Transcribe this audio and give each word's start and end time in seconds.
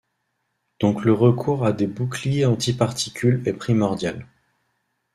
Donc 0.79 1.05
le 1.05 1.13
recours 1.13 1.63
à 1.63 1.73
des 1.73 1.85
boucliers 1.85 2.47
antiparticules 2.47 3.43
est 3.45 3.53
primordial. 3.53 4.25